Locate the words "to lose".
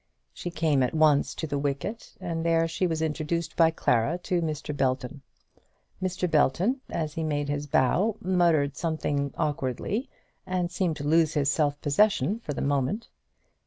10.97-11.35